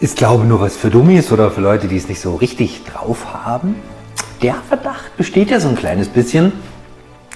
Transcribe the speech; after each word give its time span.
Ist 0.00 0.16
Glaube 0.16 0.46
nur 0.46 0.60
was 0.60 0.78
für 0.78 0.88
Dummies 0.88 1.30
oder 1.30 1.50
für 1.50 1.60
Leute, 1.60 1.86
die 1.86 1.98
es 1.98 2.08
nicht 2.08 2.22
so 2.22 2.36
richtig 2.36 2.84
drauf 2.84 3.34
haben? 3.34 3.76
Der 4.40 4.54
Verdacht 4.54 5.14
besteht 5.18 5.50
ja 5.50 5.60
so 5.60 5.68
ein 5.68 5.76
kleines 5.76 6.08
bisschen, 6.08 6.54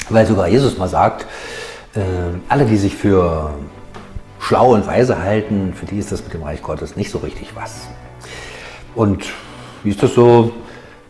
weil 0.09 0.27
sogar 0.27 0.49
Jesus 0.49 0.79
mal 0.79 0.89
sagt, 0.89 1.27
äh, 1.95 2.01
alle, 2.49 2.65
die 2.65 2.79
sich 2.79 2.97
für 2.97 3.51
schlau 4.41 4.73
und 4.73 4.87
weise 4.87 5.23
halten, 5.23 5.75
für 5.75 5.85
die 5.85 5.99
ist 5.99 6.11
das 6.11 6.25
mit 6.25 6.33
dem 6.33 6.43
Reich 6.43 6.63
Gottes 6.63 6.97
nicht 6.97 7.11
so 7.11 7.19
richtig 7.19 7.55
was. 7.55 7.87
Und 8.95 9.27
wie 9.83 9.91
ist 9.91 10.03
das 10.03 10.15
so, 10.15 10.51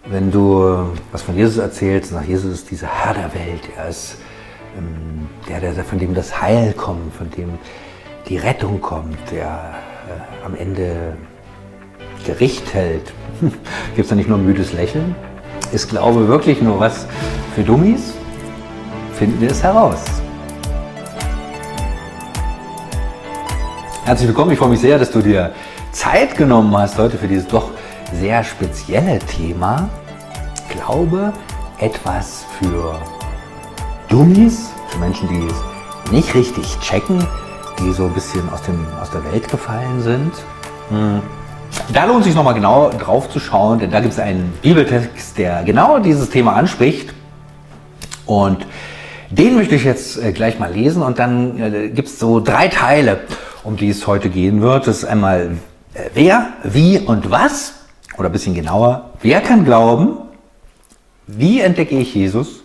wenn 0.07 0.33
du 0.33 0.89
was 1.13 1.23
von 1.23 1.37
Jesus 1.37 1.59
erzählst? 1.59 2.11
Nach 2.11 2.25
Jesus 2.25 2.53
ist 2.53 2.71
dieser 2.73 2.89
Herr 2.89 3.15
der 3.15 3.33
Welt, 3.33 3.63
er 3.77 3.91
ist 3.91 4.17
ähm, 4.77 5.29
der, 5.49 5.61
der, 5.61 5.85
von 5.85 6.01
dem 6.01 6.15
das 6.15 6.43
Heil 6.43 6.73
kommt, 6.73 7.15
von 7.15 7.31
dem 7.31 7.61
die 8.29 8.39
Rettung 8.39 8.81
kommt, 8.81 9.19
der 9.31 9.77
äh, 10.09 10.45
am 10.45 10.57
Ende 10.57 11.17
Gericht 12.25 12.73
hält, 12.73 13.13
gibt 13.41 14.05
es 14.05 14.09
da 14.09 14.15
nicht 14.15 14.29
nur 14.29 14.39
ein 14.39 14.47
müdes 14.47 14.73
Lächeln? 14.73 15.15
Ist 15.73 15.91
Glaube 15.91 16.27
wirklich 16.27 16.63
nur 16.63 16.81
was 16.81 17.07
für 17.55 17.63
Dummies? 17.63 18.15
Finden 19.15 19.41
wir 19.41 19.51
es 19.51 19.63
heraus. 19.63 20.03
Herzlich 24.05 24.29
willkommen, 24.29 24.53
ich 24.53 24.59
freue 24.59 24.71
mich 24.71 24.81
sehr, 24.81 24.99
dass 24.99 25.11
du 25.11 25.21
dir 25.21 25.53
Zeit 25.93 26.37
genommen 26.37 26.77
hast 26.77 26.99
heute 26.99 27.17
für 27.19 27.29
dieses 27.29 27.47
doch 27.47 27.71
sehr 28.13 28.43
spezielle 28.43 29.19
Thema. 29.19 29.89
Glaube 30.71 31.33
etwas 31.79 32.45
für 32.59 32.99
Dummies, 34.09 34.71
für 34.89 34.99
Menschen, 34.99 35.29
die 35.29 35.47
es 35.47 36.13
nicht 36.13 36.35
richtig 36.35 36.79
checken, 36.81 37.27
die 37.79 37.93
so 37.93 38.05
ein 38.05 38.15
bisschen 38.15 38.49
aus, 38.51 38.63
dem, 38.63 38.87
aus 39.01 39.11
der 39.11 39.25
Welt 39.33 39.49
gefallen 39.49 40.03
sind. 40.03 40.33
Hm. 40.91 41.23
Da 41.93 42.05
lohnt 42.05 42.21
es 42.21 42.27
sich 42.27 42.35
nochmal 42.35 42.55
genau 42.55 42.91
drauf 42.91 43.31
zu 43.31 43.41
schauen, 43.41 43.79
denn 43.79 43.91
da 43.91 44.01
gibt 44.01 44.13
es 44.13 44.19
einen 44.19 44.53
Bibeltext, 44.63 45.39
der 45.39 45.63
genau 45.65 45.99
dieses 45.99 46.31
Thema 46.31 46.55
anspricht. 46.55 47.13
Und 48.27 48.67
den 49.31 49.55
möchte 49.55 49.75
ich 49.75 49.85
jetzt 49.85 50.23
äh, 50.23 50.33
gleich 50.33 50.59
mal 50.59 50.73
lesen 50.73 51.03
und 51.03 51.19
dann 51.19 51.59
äh, 51.61 51.89
gibt 51.91 52.09
es 52.09 52.19
so 52.19 52.41
drei 52.41 52.69
Teile, 52.69 53.21
um 53.65 53.77
die 53.77 53.91
es 53.91 54.07
heute 54.07 54.31
gehen 54.31 54.63
wird. 54.63 54.87
Das 54.87 54.99
ist 54.99 55.05
einmal 55.05 55.57
äh, 55.95 56.11
wer, 56.15 56.49
wie 56.63 56.99
und 56.99 57.31
was. 57.31 57.75
Oder 58.17 58.29
ein 58.29 58.33
bisschen 58.33 58.55
genauer, 58.55 59.11
wer 59.23 59.41
kann 59.41 59.65
glauben, 59.65 60.19
wie 61.27 61.61
entdecke 61.61 61.99
ich 61.99 62.15
Jesus 62.15 62.63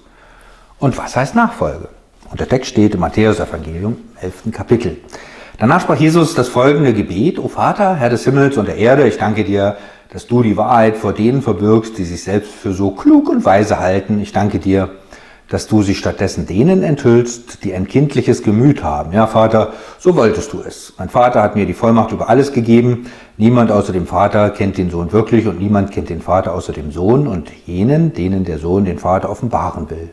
und 0.78 0.98
was 0.98 1.16
heißt 1.16 1.34
Nachfolge. 1.34 1.90
Und 2.30 2.40
der 2.40 2.48
Text 2.48 2.70
steht 2.70 2.94
im 2.94 3.00
Matthäus 3.00 3.40
Evangelium, 3.40 3.98
11. 4.22 4.52
Kapitel. 4.52 4.98
Danach 5.60 5.82
sprach 5.82 5.98
Jesus 5.98 6.36
das 6.36 6.48
folgende 6.48 6.94
Gebet, 6.94 7.38
O 7.38 7.50
Vater, 7.50 7.96
Herr 7.96 8.10
des 8.10 8.24
Himmels 8.24 8.56
und 8.56 8.70
der 8.70 8.78
Erde, 8.78 9.06
ich 9.06 9.18
danke 9.18 9.44
dir, 9.44 9.76
dass 10.10 10.26
du 10.26 10.42
die 10.42 10.56
Wahrheit 10.56 10.96
vor 10.96 11.12
denen 11.12 11.42
verbirgst, 11.42 11.98
die 11.98 12.06
sich 12.06 12.24
selbst 12.24 12.54
für 12.54 12.72
so 12.72 12.92
klug 12.92 13.28
und 13.28 13.44
weise 13.44 13.78
halten. 13.78 14.22
Ich 14.22 14.32
danke 14.32 14.60
dir, 14.60 14.90
dass 15.50 15.68
du 15.68 15.82
sie 15.82 15.96
stattdessen 15.96 16.46
denen 16.46 16.82
enthüllst, 16.82 17.66
die 17.66 17.74
ein 17.74 17.90
kindliches 17.90 18.42
Gemüt 18.42 18.86
haben. 18.86 19.12
Ja, 19.12 19.28
Vater, 19.28 19.74
so 20.00 20.16
wolltest 20.16 20.54
du 20.54 20.62
es. 20.66 20.94
Mein 20.98 21.10
Vater 21.10 21.44
hat 21.44 21.58
mir 21.58 21.66
die 21.66 21.74
Vollmacht 21.74 22.14
über 22.14 22.30
alles 22.30 22.54
gegeben. 22.54 23.08
Niemand 23.36 23.70
außer 23.70 23.92
dem 23.92 24.08
Vater 24.08 24.52
kennt 24.52 24.78
den 24.78 24.90
Sohn 24.90 25.12
wirklich 25.12 25.46
und 25.46 25.60
niemand 25.60 25.92
kennt 25.92 26.10
den 26.10 26.22
Vater 26.22 26.54
außer 26.54 26.72
dem 26.72 26.94
Sohn 26.94 27.28
und 27.28 27.52
jenen, 27.66 28.14
denen 28.14 28.46
der 28.46 28.60
Sohn 28.60 28.86
den 28.86 28.98
Vater 28.98 29.30
offenbaren 29.30 29.90
will. 29.90 30.10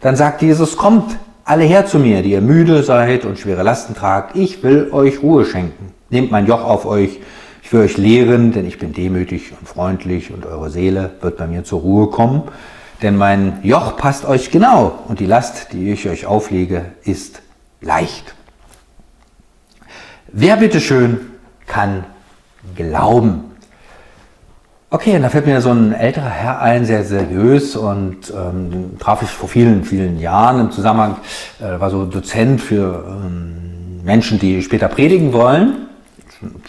Dann 0.00 0.14
sagt 0.14 0.42
Jesus, 0.42 0.76
kommt, 0.76 1.16
alle 1.46 1.62
her 1.62 1.86
zu 1.86 1.98
mir, 2.00 2.22
die 2.22 2.32
ihr 2.32 2.40
müde 2.40 2.82
seid 2.82 3.24
und 3.24 3.38
schwere 3.38 3.62
Lasten 3.62 3.94
tragt. 3.94 4.36
Ich 4.36 4.62
will 4.64 4.90
euch 4.90 5.22
Ruhe 5.22 5.44
schenken. 5.46 5.94
Nehmt 6.10 6.32
mein 6.32 6.46
Joch 6.46 6.64
auf 6.64 6.84
euch. 6.86 7.20
Ich 7.62 7.72
will 7.72 7.80
euch 7.80 7.96
lehren, 7.96 8.52
denn 8.52 8.66
ich 8.66 8.78
bin 8.78 8.92
demütig 8.92 9.52
und 9.58 9.68
freundlich 9.68 10.32
und 10.32 10.44
eure 10.44 10.70
Seele 10.70 11.12
wird 11.20 11.36
bei 11.36 11.46
mir 11.46 11.62
zur 11.62 11.80
Ruhe 11.80 12.08
kommen. 12.08 12.42
Denn 13.00 13.16
mein 13.16 13.60
Joch 13.62 13.96
passt 13.96 14.24
euch 14.24 14.50
genau 14.50 14.98
und 15.06 15.20
die 15.20 15.26
Last, 15.26 15.72
die 15.72 15.92
ich 15.92 16.08
euch 16.08 16.26
auflege, 16.26 16.86
ist 17.04 17.42
leicht. 17.80 18.34
Wer 20.32 20.56
bitteschön 20.56 21.20
kann 21.66 22.04
glauben? 22.74 23.55
Okay, 24.88 25.16
und 25.16 25.22
da 25.22 25.30
fällt 25.30 25.46
mir 25.46 25.60
so 25.60 25.72
ein 25.72 25.92
älterer 25.92 26.30
Herr 26.30 26.60
ein, 26.62 26.84
sehr 26.84 27.02
seriös 27.02 27.74
und 27.74 28.30
ähm, 28.30 28.70
den 28.70 28.98
traf 29.00 29.20
ich 29.20 29.28
vor 29.28 29.48
vielen, 29.48 29.82
vielen 29.82 30.20
Jahren 30.20 30.60
im 30.60 30.70
Zusammenhang, 30.70 31.16
äh, 31.58 31.80
war 31.80 31.90
so 31.90 32.04
Dozent 32.06 32.60
für 32.60 33.04
ähm, 33.04 34.04
Menschen, 34.04 34.38
die 34.38 34.62
später 34.62 34.86
predigen 34.86 35.32
wollen, 35.32 35.88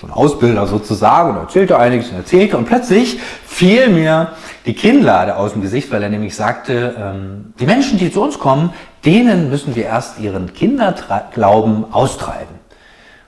so 0.02 0.08
ein 0.08 0.14
Ausbilder 0.14 0.66
sozusagen, 0.66 1.30
und 1.30 1.44
erzählte 1.44 1.78
einiges 1.78 2.10
und 2.10 2.18
erzählte 2.18 2.58
und 2.58 2.66
plötzlich 2.66 3.20
fiel 3.46 3.90
mir 3.90 4.32
die 4.66 4.74
Kinnlade 4.74 5.36
aus 5.36 5.54
dem 5.54 5.62
Gesicht, 5.62 5.92
weil 5.92 6.02
er 6.02 6.10
nämlich 6.10 6.36
sagte, 6.36 6.96
ähm, 6.98 7.54
die 7.60 7.68
Menschen, 7.68 8.00
die 8.00 8.12
zu 8.12 8.24
uns 8.24 8.40
kommen, 8.40 8.74
denen 9.06 9.52
müssen 9.52 9.76
wir 9.76 9.86
erst 9.86 10.20
ihren 10.20 10.56
Kinderglauben 10.56 11.94
austreiben. 11.94 12.56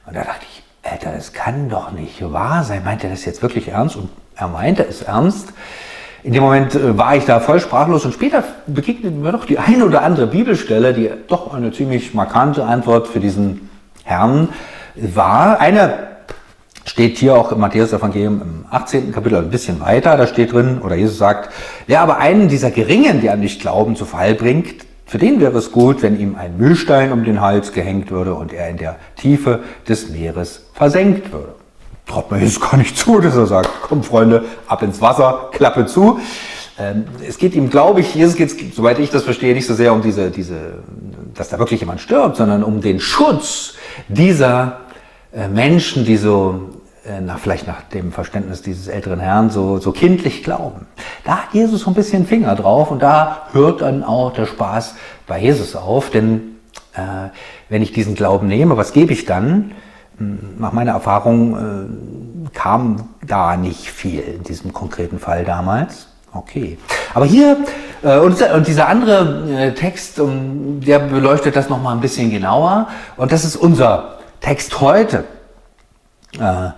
Und 0.07 0.15
da 0.15 0.23
dachte 0.23 0.45
ich, 0.51 0.63
Alter, 0.91 1.11
das 1.11 1.31
kann 1.31 1.69
doch 1.69 1.91
nicht 1.91 2.23
wahr 2.33 2.63
sein. 2.63 2.83
Meint 2.83 3.03
er 3.03 3.11
das 3.11 3.23
jetzt 3.25 3.43
wirklich 3.43 3.67
ernst? 3.67 3.95
Und 3.95 4.09
er 4.39 4.47
meinte 4.47 4.85
es 4.87 5.01
ernst. 5.01 5.49
In 6.23 6.33
dem 6.33 6.43
Moment 6.43 6.75
äh, 6.75 6.97
war 6.97 7.15
ich 7.15 7.25
da 7.25 7.39
voll 7.39 7.59
sprachlos 7.59 8.05
und 8.05 8.13
später 8.13 8.43
begegnete 8.67 9.15
mir 9.15 9.31
doch 9.31 9.45
die 9.45 9.59
eine 9.59 9.85
oder 9.85 10.01
andere 10.01 10.27
Bibelstelle, 10.27 10.93
die 10.93 11.09
doch 11.27 11.53
eine 11.53 11.71
ziemlich 11.71 12.13
markante 12.13 12.65
Antwort 12.65 13.07
für 13.07 13.19
diesen 13.19 13.69
Herrn 14.03 14.49
war. 14.95 15.59
Eine 15.59 16.07
steht 16.85 17.17
hier 17.17 17.35
auch 17.35 17.51
im 17.51 17.59
Matthäus-Evangelium 17.59 18.41
im 18.41 18.65
18. 18.69 19.11
Kapitel 19.11 19.37
ein 19.37 19.49
bisschen 19.49 19.79
weiter, 19.79 20.17
da 20.17 20.25
steht 20.25 20.53
drin, 20.53 20.79
oder 20.81 20.95
Jesus 20.95 21.17
sagt, 21.17 21.53
wer 21.87 22.01
aber 22.01 22.17
einen 22.17 22.47
dieser 22.47 22.71
Geringen, 22.71 23.21
die 23.21 23.29
an 23.29 23.39
nicht 23.39 23.61
glauben, 23.61 23.95
zu 23.95 24.05
Fall 24.05 24.33
bringt, 24.33 24.85
für 25.05 25.19
den 25.19 25.39
wäre 25.39 25.57
es 25.57 25.71
gut, 25.71 26.01
wenn 26.01 26.19
ihm 26.19 26.35
ein 26.35 26.57
Mühlstein 26.57 27.11
um 27.11 27.23
den 27.23 27.41
Hals 27.41 27.73
gehängt 27.73 28.11
würde 28.11 28.33
und 28.33 28.53
er 28.53 28.69
in 28.69 28.77
der 28.77 28.95
Tiefe 29.15 29.59
des 29.87 30.09
Meeres 30.09 30.65
versenkt 30.73 31.31
würde 31.31 31.58
traut 32.09 32.31
man 32.31 32.41
Jesus 32.41 32.59
gar 32.59 32.77
nicht 32.77 32.97
zu, 32.97 33.19
dass 33.19 33.35
er 33.35 33.45
sagt, 33.45 33.69
komm 33.81 34.03
Freunde, 34.03 34.45
ab 34.67 34.83
ins 34.83 34.99
Wasser, 34.99 35.49
Klappe 35.51 35.85
zu. 35.85 36.19
Ähm, 36.77 37.05
es 37.27 37.37
geht 37.37 37.53
ihm, 37.55 37.69
glaube 37.69 38.01
ich, 38.01 38.15
Jesus 38.15 38.35
geht 38.35 38.49
es, 38.49 38.75
soweit 38.75 38.99
ich 38.99 39.09
das 39.09 39.23
verstehe, 39.23 39.53
nicht 39.53 39.67
so 39.67 39.73
sehr 39.73 39.93
um 39.93 40.01
diese, 40.01 40.31
diese, 40.31 40.79
dass 41.35 41.49
da 41.49 41.59
wirklich 41.59 41.79
jemand 41.79 42.01
stirbt, 42.01 42.37
sondern 42.37 42.63
um 42.63 42.81
den 42.81 42.99
Schutz 42.99 43.75
dieser 44.07 44.81
äh, 45.33 45.47
Menschen, 45.47 46.05
die 46.05 46.17
so, 46.17 46.69
äh, 47.05 47.21
nach, 47.21 47.39
vielleicht 47.39 47.67
nach 47.67 47.81
dem 47.93 48.11
Verständnis 48.11 48.61
dieses 48.61 48.87
älteren 48.87 49.19
Herrn, 49.19 49.49
so, 49.49 49.77
so 49.77 49.91
kindlich 49.91 50.43
glauben. 50.43 50.87
Da 51.25 51.43
hat 51.43 51.53
Jesus 51.53 51.81
so 51.81 51.91
ein 51.91 51.95
bisschen 51.95 52.25
Finger 52.25 52.55
drauf 52.55 52.91
und 52.91 53.03
da 53.03 53.47
hört 53.51 53.81
dann 53.81 54.03
auch 54.03 54.33
der 54.33 54.45
Spaß 54.45 54.95
bei 55.27 55.39
Jesus 55.39 55.75
auf, 55.75 56.09
denn 56.09 56.55
äh, 56.93 57.29
wenn 57.67 57.81
ich 57.81 57.91
diesen 57.91 58.15
Glauben 58.15 58.47
nehme, 58.47 58.77
was 58.77 58.93
gebe 58.93 59.13
ich 59.13 59.25
dann? 59.25 59.71
Nach 60.19 60.73
meiner 60.73 60.91
Erfahrung 60.91 61.55
äh, 61.55 62.49
kam 62.53 63.09
da 63.25 63.57
nicht 63.57 63.89
viel 63.89 64.19
in 64.19 64.43
diesem 64.43 64.73
konkreten 64.73 65.19
Fall 65.19 65.45
damals. 65.45 66.07
Okay. 66.33 66.77
Aber 67.13 67.25
hier, 67.25 67.57
äh, 68.03 68.19
und, 68.19 68.41
und, 68.41 68.67
dieser 68.67 68.87
andere 68.87 69.49
äh, 69.49 69.73
Text, 69.73 70.19
um, 70.19 70.79
der 70.81 70.99
beleuchtet 70.99 71.55
das 71.55 71.69
nochmal 71.69 71.95
ein 71.95 72.01
bisschen 72.01 72.29
genauer. 72.29 72.87
Und 73.17 73.31
das 73.31 73.45
ist 73.45 73.55
unser 73.55 74.19
Text 74.41 74.79
heute. 74.79 75.23
Äh, 76.39 76.69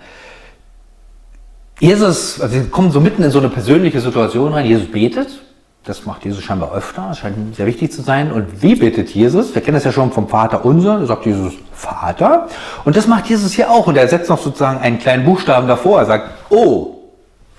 Jesus, 1.79 2.39
also 2.39 2.55
wir 2.55 2.69
kommen 2.69 2.91
so 2.91 3.01
mitten 3.01 3.23
in 3.23 3.31
so 3.31 3.39
eine 3.39 3.49
persönliche 3.49 3.99
Situation 3.99 4.53
rein. 4.53 4.65
Jesus 4.65 4.89
betet 4.89 5.41
das 5.83 6.05
macht 6.05 6.25
Jesus 6.25 6.43
scheinbar 6.43 6.73
öfter, 6.73 7.07
das 7.09 7.19
scheint 7.19 7.55
sehr 7.55 7.65
wichtig 7.65 7.91
zu 7.91 8.01
sein. 8.01 8.31
Und 8.31 8.61
wie 8.61 8.75
bittet 8.75 9.09
Jesus? 9.09 9.55
Wir 9.55 9.61
kennen 9.61 9.75
das 9.75 9.83
ja 9.83 9.91
schon 9.91 10.11
vom 10.11 10.27
Vater 10.27 10.63
unser, 10.63 10.99
da 10.99 11.05
sagt 11.05 11.25
Jesus 11.25 11.53
Vater. 11.81 12.47
Und 12.85 12.95
das 12.95 13.07
macht 13.07 13.27
Jesus 13.27 13.53
hier 13.53 13.71
auch. 13.71 13.87
Und 13.87 13.97
er 13.97 14.07
setzt 14.07 14.29
noch 14.29 14.41
sozusagen 14.41 14.79
einen 14.79 14.99
kleinen 14.99 15.25
Buchstaben 15.25 15.67
davor. 15.67 15.99
Er 15.99 16.05
sagt, 16.05 16.29
oh, 16.49 16.99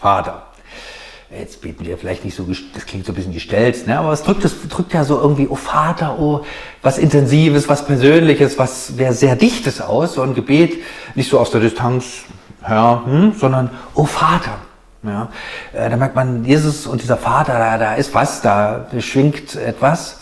Vater. 0.01 0.43
Jetzt 1.37 1.63
beten 1.63 1.87
wir 1.87 1.97
vielleicht 1.97 2.27
nicht 2.27 2.37
so, 2.37 2.47
das 2.75 2.85
klingt 2.85 3.07
so 3.07 3.13
ein 3.13 3.15
bisschen 3.15 3.33
gestellt, 3.33 3.87
ne? 3.87 3.99
aber 3.99 4.13
es 4.13 4.23
drückt, 4.23 4.45
das 4.45 4.53
drückt 4.69 4.93
ja 4.93 5.03
so 5.03 5.19
irgendwie, 5.19 5.49
oh 5.49 5.55
Vater, 5.55 6.19
oh, 6.19 6.45
was 6.83 6.99
Intensives, 6.99 7.71
was 7.71 7.87
Persönliches, 7.87 8.59
was 8.59 8.99
wer 8.99 9.15
sehr 9.15 9.35
Dichtes 9.35 9.81
aus. 9.81 10.13
So 10.13 10.21
ein 10.21 10.35
Gebet, 10.35 10.83
nicht 11.15 11.31
so 11.31 11.41
aus 11.41 11.51
der 11.51 11.63
Distanz, 11.63 12.25
Herr, 12.61 13.03
hm, 13.07 13.33
sondern, 13.33 13.71
oh 13.95 14.05
Vater. 14.05 14.59
Ja, 15.05 15.31
äh, 15.73 15.89
da 15.91 15.97
merkt 15.97 16.15
man, 16.15 16.45
Jesus 16.45 16.87
und 16.87 17.03
dieser 17.03 17.17
Vater, 17.17 17.55
da, 17.55 17.79
da 17.79 17.95
ist 17.95 18.15
was, 18.15 18.43
da 18.43 18.87
schwingt 19.01 19.57
etwas. 19.57 20.19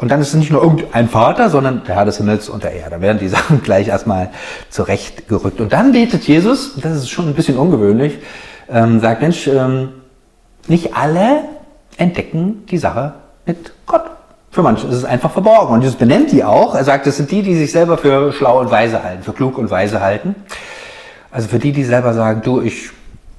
Und 0.00 0.10
dann 0.10 0.20
ist 0.20 0.28
es 0.28 0.34
nicht 0.34 0.50
nur 0.50 0.62
irgendein 0.62 1.08
Vater, 1.08 1.50
sondern 1.50 1.82
der 1.86 1.96
Herr 1.96 2.04
des 2.06 2.16
Himmels 2.16 2.48
und 2.48 2.64
der 2.64 2.72
Erde. 2.72 2.92
Da 2.92 3.00
werden 3.02 3.18
die 3.18 3.28
Sachen 3.36 3.62
gleich 3.62 3.88
erstmal 3.88 4.30
zurechtgerückt. 4.70 5.60
Und 5.60 5.72
dann 5.72 5.92
betet 5.92 6.26
Jesus, 6.26 6.76
das 6.80 6.96
ist 6.96 7.10
schon 7.10 7.28
ein 7.28 7.34
bisschen 7.34 7.58
ungewöhnlich, 7.58 8.18
ähm, 8.70 9.00
sagt, 9.00 9.20
Mensch, 9.20 9.46
ähm, 9.46 9.90
nicht 10.68 10.96
alle 10.96 11.42
entdecken 11.98 12.64
die 12.70 12.78
Sache 12.78 13.14
mit 13.44 13.72
Gott. 13.86 14.04
Für 14.50 14.62
manche 14.62 14.86
ist 14.86 14.96
es 14.96 15.04
einfach 15.04 15.30
verborgen. 15.30 15.74
Und 15.74 15.82
Jesus 15.82 15.96
benennt 15.96 16.32
die 16.32 16.44
auch. 16.44 16.74
Er 16.74 16.84
sagt, 16.84 17.06
das 17.06 17.18
sind 17.18 17.30
die, 17.30 17.42
die 17.42 17.54
sich 17.54 17.70
selber 17.70 17.98
für 17.98 18.32
schlau 18.32 18.58
und 18.58 18.70
weise 18.70 19.02
halten, 19.02 19.22
für 19.22 19.32
klug 19.32 19.58
und 19.58 19.70
weise 19.70 20.00
halten. 20.00 20.34
Also 21.30 21.48
für 21.48 21.58
die, 21.58 21.72
die 21.72 21.84
selber 21.84 22.14
sagen, 22.14 22.40
du, 22.42 22.60
ich 22.60 22.90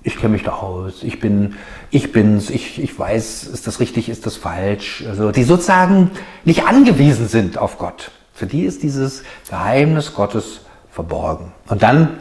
ich 0.04 0.18
kenne 0.18 0.34
mich 0.34 0.44
da 0.44 0.54
aus, 0.54 1.04
ich 1.04 1.20
bin, 1.20 1.56
ich 1.92 2.12
bin's, 2.12 2.50
ich, 2.50 2.82
ich 2.82 2.98
weiß, 2.98 3.44
ist 3.44 3.68
das 3.68 3.80
richtig, 3.80 4.10
ist 4.10 4.26
das 4.26 4.36
falsch. 4.36 5.04
Also 5.08 5.32
die 5.32 5.44
sozusagen 5.44 6.12
nicht 6.44 6.66
angewiesen 6.66 7.28
sind 7.28 7.58
auf 7.58 7.78
Gott. 7.78 8.12
Für 8.34 8.48
die 8.48 8.64
ist 8.64 8.82
dieses 8.82 9.24
Geheimnis 9.48 10.14
Gottes 10.16 10.62
verborgen. 10.92 11.52
Und 11.68 11.84
dann, 11.84 12.18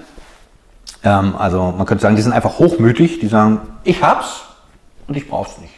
ähm, 1.02 1.34
also 1.36 1.72
man 1.76 1.86
könnte 1.86 2.02
sagen, 2.02 2.16
die 2.16 2.22
sind 2.22 2.32
einfach 2.32 2.58
hochmütig, 2.58 3.20
die 3.20 3.28
sagen, 3.28 3.60
ich 3.84 4.02
hab's 4.02 4.42
und 5.08 5.16
ich 5.16 5.28
brauch's 5.28 5.56
nicht. 5.58 5.74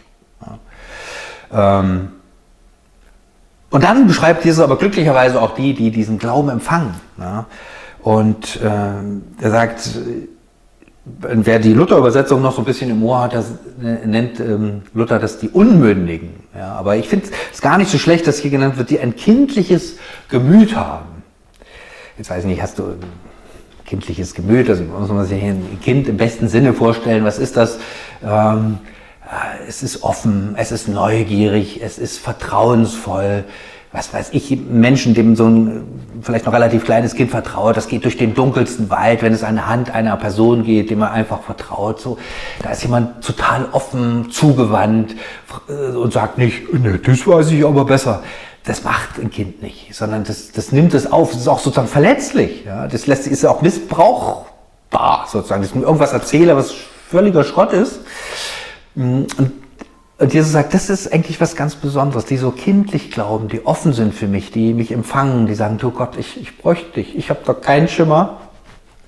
Ja. 1.53 1.81
Ähm, 1.81 2.09
und 3.71 3.85
dann 3.85 4.09
beschreibt 4.09 4.45
Jesus 4.45 4.63
aber 4.63 4.77
glücklicherweise 4.77 5.41
auch 5.41 5.55
die, 5.55 5.73
die 5.73 5.93
diesen 5.93 6.19
Glauben 6.19 6.49
empfangen. 6.49 6.95
Ja. 7.19 7.47
Und 8.03 8.59
ähm, 8.63 9.23
er 9.41 9.51
sagt, 9.51 9.89
wer 11.05 11.59
die 11.59 11.73
Luther-Übersetzung 11.73 12.43
noch 12.43 12.55
so 12.55 12.63
ein 12.63 12.65
bisschen 12.65 12.91
im 12.91 13.03
Ohr 13.03 13.23
hat, 13.23 13.35
das 13.35 13.53
nennt 13.79 14.39
ähm, 14.39 14.83
Luther 14.95 15.19
das 15.19 15.39
die 15.39 15.49
Unmündigen. 15.49 16.31
Ja, 16.57 16.75
aber 16.75 16.97
ich 16.97 17.09
finde 17.09 17.27
es 17.53 17.61
gar 17.61 17.79
nicht 17.79 17.91
so 17.91 17.99
schlecht, 17.99 18.27
dass 18.27 18.39
hier 18.39 18.51
genannt 18.51 18.79
wird, 18.79 18.91
die 18.91 19.01
ein 19.01 19.17
kindliches 19.17 19.97
Gemüt 20.29 20.77
haben. 20.77 21.23
Jetzt 22.19 22.31
weiß 22.31 22.45
ich 22.45 22.51
nicht, 22.51 22.63
hast 22.63 22.79
du 22.79 22.85
ein 22.85 23.01
kindliches 23.85 24.35
Gemüt, 24.35 24.69
also 24.71 24.85
muss 24.85 25.09
man 25.09 25.27
sich 25.27 25.43
ein 25.43 25.79
Kind 25.83 26.09
im 26.09 26.19
besten 26.19 26.49
Sinne 26.49 26.73
vorstellen, 26.73 27.25
was 27.25 27.39
ist 27.39 27.57
das? 27.57 27.79
Ähm, 28.25 28.79
äh, 29.25 29.69
es 29.69 29.83
ist 29.83 30.05
offen, 30.05 30.55
es 30.57 30.71
ist 30.71 30.89
neugierig, 30.89 31.81
es 31.83 31.99
ist 31.99 32.19
vertrauensvoll, 32.19 33.45
was 33.93 34.13
weiß 34.13 34.31
ich, 34.33 34.59
Menschen, 34.59 35.15
dem 35.15 35.37
so 35.37 35.47
ein 35.47 35.85
vielleicht 36.23 36.47
noch 36.47 36.53
relativ 36.53 36.85
kleines 36.85 37.15
Kind 37.15 37.31
vertraut, 37.31 37.77
das 37.77 37.89
geht 37.89 38.05
durch 38.05 38.17
den 38.17 38.35
dunkelsten 38.35 38.91
Wald, 38.91 39.23
wenn 39.23 39.33
es 39.33 39.43
an 39.43 39.57
der 39.57 39.69
Hand 39.69 39.95
einer 39.95 40.17
Person 40.17 40.63
geht, 40.65 40.91
dem 40.91 41.01
man 41.01 41.11
einfach 41.11 41.43
vertraut, 41.43 42.01
so, 42.01 42.17
da 42.63 42.71
ist 42.71 42.83
jemand 42.83 43.25
total 43.25 43.67
offen, 43.73 44.31
zugewandt 44.31 45.17
äh, 45.69 45.97
und 45.97 46.13
sagt 46.13 46.39
nicht, 46.39 46.73
ne, 46.73 46.99
das 46.99 47.27
weiß 47.27 47.51
ich 47.51 47.65
aber 47.65 47.85
besser. 47.85 48.23
Das 48.65 48.85
macht 48.85 49.19
ein 49.19 49.31
Kind 49.31 49.61
nicht, 49.61 49.93
sondern 49.93 50.23
das, 50.23 50.53
das 50.53 50.71
nimmt 50.71 50.95
es 50.95 51.11
auf, 51.11 51.33
es 51.33 51.41
ist 51.41 51.49
auch 51.49 51.59
sozusagen 51.59 51.89
verletzlich, 51.89 52.65
ja, 52.65 52.87
das 52.87 53.09
lässt, 53.09 53.27
ist 53.27 53.45
auch 53.45 53.61
missbrauchbar, 53.61 55.27
sozusagen, 55.29 55.63
dass 55.63 55.71
ich 55.71 55.77
mir 55.77 55.83
irgendwas 55.83 56.13
erzähle, 56.13 56.57
was 56.57 56.73
völliger 57.11 57.43
Schrott 57.43 57.73
ist. 57.73 58.01
Und 58.95 59.27
und 60.23 60.33
Jesus 60.33 60.53
sagt, 60.53 60.73
das 60.73 60.89
ist 60.89 61.13
eigentlich 61.13 61.41
was 61.41 61.57
ganz 61.57 61.75
Besonderes, 61.75 62.27
die 62.27 62.37
so 62.37 62.53
kindlich 62.53 63.11
glauben, 63.11 63.49
die 63.49 63.67
offen 63.67 63.93
sind 63.93 64.15
für 64.15 64.29
mich, 64.29 64.53
die 64.53 64.73
mich 64.73 64.93
empfangen, 64.93 65.49
die 65.49 65.57
sagen, 65.57 65.79
du 65.79 65.91
Gott, 65.91 66.17
ich, 66.17 66.41
ich 66.41 66.59
bräuchte 66.59 66.93
dich, 67.01 67.19
ich 67.19 67.29
habe 67.29 67.41
doch 67.45 67.61
keinen 67.61 67.89
Schimmer, 67.89 68.37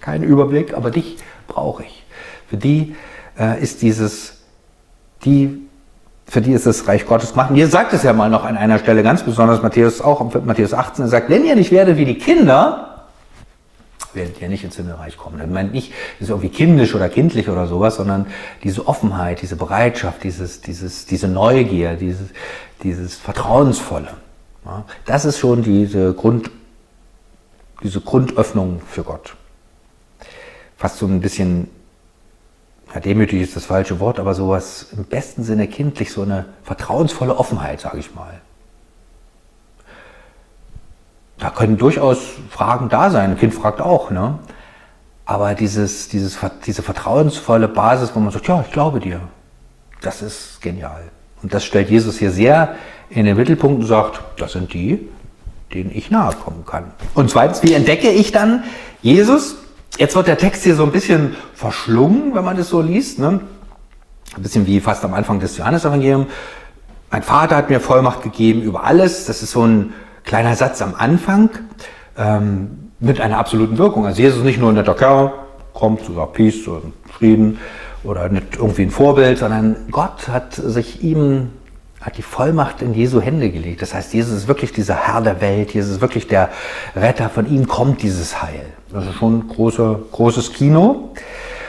keinen 0.00 0.24
Überblick, 0.24 0.74
aber 0.76 0.90
dich 0.90 1.18
brauche 1.46 1.84
ich. 1.84 2.04
Für 2.48 2.56
die 2.56 2.96
äh, 3.38 3.62
ist 3.62 3.82
dieses, 3.82 4.42
die, 5.24 5.68
für 6.26 6.40
die 6.40 6.50
ist 6.50 6.66
das 6.66 6.88
Reich 6.88 7.06
Gottes 7.06 7.36
machen. 7.36 7.54
Jesus 7.54 7.70
sagt 7.70 7.92
es 7.92 8.02
ja 8.02 8.12
mal 8.12 8.28
noch 8.28 8.44
an 8.44 8.56
einer 8.56 8.80
Stelle 8.80 9.04
ganz 9.04 9.22
besonders, 9.22 9.62
Matthäus 9.62 10.00
auch, 10.00 10.20
Matthäus 10.44 10.74
18, 10.74 11.04
er 11.04 11.08
sagt, 11.08 11.30
wenn 11.30 11.44
ihr 11.44 11.54
nicht 11.54 11.70
werdet 11.70 11.96
wie 11.96 12.06
die 12.06 12.18
Kinder, 12.18 12.93
werdet 14.14 14.40
ihr 14.40 14.48
nicht 14.48 14.64
ins 14.64 14.76
Himmelreich 14.76 15.16
kommen. 15.16 15.40
Er 15.40 15.46
meint 15.46 15.72
nicht, 15.72 15.92
das 16.18 16.28
ist 16.28 16.30
irgendwie 16.30 16.48
kindisch 16.48 16.94
oder 16.94 17.08
kindlich 17.08 17.48
oder 17.48 17.66
sowas, 17.66 17.96
sondern 17.96 18.26
diese 18.62 18.86
Offenheit, 18.86 19.42
diese 19.42 19.56
Bereitschaft, 19.56 20.24
dieses, 20.24 20.60
dieses, 20.60 21.06
diese 21.06 21.28
Neugier, 21.28 21.94
dieses, 21.94 22.28
dieses 22.82 23.16
Vertrauensvolle. 23.16 24.08
Ja, 24.64 24.84
das 25.04 25.24
ist 25.24 25.38
schon 25.38 25.62
diese 25.62 26.14
Grund, 26.14 26.50
diese 27.82 28.00
Grundöffnung 28.00 28.80
für 28.86 29.02
Gott. 29.02 29.36
Fast 30.76 30.98
so 30.98 31.06
ein 31.06 31.20
bisschen, 31.20 31.68
ja, 32.94 33.00
demütig 33.00 33.42
ist 33.42 33.56
das 33.56 33.66
falsche 33.66 34.00
Wort, 34.00 34.18
aber 34.18 34.34
sowas 34.34 34.88
im 34.96 35.04
besten 35.04 35.44
Sinne 35.44 35.68
kindlich, 35.68 36.12
so 36.12 36.22
eine 36.22 36.46
vertrauensvolle 36.62 37.36
Offenheit, 37.36 37.80
sage 37.80 37.98
ich 37.98 38.14
mal 38.14 38.40
da 41.38 41.50
können 41.50 41.76
durchaus 41.76 42.18
Fragen 42.50 42.88
da 42.88 43.10
sein. 43.10 43.30
Ein 43.30 43.38
Kind 43.38 43.54
fragt 43.54 43.80
auch, 43.80 44.10
ne? 44.10 44.38
Aber 45.26 45.54
dieses, 45.54 46.08
dieses, 46.08 46.38
diese 46.66 46.82
vertrauensvolle 46.82 47.66
Basis, 47.66 48.10
wo 48.14 48.20
man 48.20 48.30
sagt, 48.30 48.46
ja, 48.46 48.62
ich 48.66 48.72
glaube 48.72 49.00
dir, 49.00 49.20
das 50.02 50.20
ist 50.20 50.60
genial. 50.60 51.02
Und 51.42 51.54
das 51.54 51.64
stellt 51.64 51.90
Jesus 51.90 52.18
hier 52.18 52.30
sehr 52.30 52.74
in 53.08 53.24
den 53.24 53.36
Mittelpunkt 53.36 53.80
und 53.80 53.86
sagt, 53.86 54.20
das 54.36 54.52
sind 54.52 54.72
die, 54.74 55.08
denen 55.72 55.90
ich 55.94 56.10
nahe 56.10 56.34
kommen 56.34 56.64
kann. 56.66 56.84
Und 57.14 57.30
zweitens, 57.30 57.62
wie 57.62 57.72
entdecke 57.72 58.10
ich 58.10 58.32
dann 58.32 58.64
Jesus? 59.02 59.56
Jetzt 59.96 60.14
wird 60.14 60.26
der 60.26 60.38
Text 60.38 60.64
hier 60.64 60.74
so 60.74 60.84
ein 60.84 60.92
bisschen 60.92 61.36
verschlungen, 61.54 62.34
wenn 62.34 62.44
man 62.44 62.56
das 62.56 62.68
so 62.68 62.80
liest. 62.82 63.18
Ne? 63.18 63.40
Ein 64.36 64.42
bisschen 64.42 64.66
wie 64.66 64.80
fast 64.80 65.04
am 65.04 65.14
Anfang 65.14 65.40
des 65.40 65.56
Johannesevangeliums. 65.56 66.26
Mein 67.10 67.22
Vater 67.22 67.56
hat 67.56 67.70
mir 67.70 67.80
Vollmacht 67.80 68.22
gegeben 68.22 68.62
über 68.62 68.84
alles. 68.84 69.26
Das 69.26 69.42
ist 69.42 69.52
so 69.52 69.66
ein 69.66 69.94
Kleiner 70.24 70.56
Satz 70.56 70.80
am 70.82 70.94
Anfang 70.96 71.50
ähm, 72.16 72.90
mit 72.98 73.20
einer 73.20 73.38
absoluten 73.38 73.78
Wirkung. 73.78 74.06
Also 74.06 74.22
Jesus 74.22 74.38
ist 74.38 74.44
nicht 74.44 74.58
nur 74.58 74.70
ein 74.70 74.74
netter 74.74 74.94
Kerl, 74.94 75.32
kommt 75.72 76.00
sagt 76.04 76.32
Peace 76.32 76.66
und 76.66 76.92
Frieden 77.18 77.58
oder 78.02 78.28
nicht 78.28 78.56
irgendwie 78.56 78.82
ein 78.82 78.90
Vorbild, 78.90 79.38
sondern 79.38 79.76
Gott 79.90 80.28
hat 80.28 80.54
sich 80.54 81.02
ihm 81.02 81.50
hat 82.00 82.18
die 82.18 82.22
Vollmacht 82.22 82.82
in 82.82 82.92
Jesu 82.92 83.18
Hände 83.18 83.50
gelegt. 83.50 83.80
Das 83.80 83.94
heißt, 83.94 84.12
Jesus 84.12 84.34
ist 84.34 84.48
wirklich 84.48 84.72
dieser 84.72 84.94
Herr 84.94 85.22
der 85.22 85.40
Welt, 85.40 85.72
Jesus 85.72 85.92
ist 85.92 86.00
wirklich 86.02 86.26
der 86.26 86.50
Retter, 86.94 87.30
von 87.30 87.50
ihm 87.50 87.66
kommt 87.66 88.02
dieses 88.02 88.42
Heil. 88.42 88.66
Das 88.92 89.06
ist 89.06 89.14
schon 89.14 89.38
ein 89.38 89.48
großer, 89.48 90.00
großes 90.12 90.52
Kino. 90.52 91.14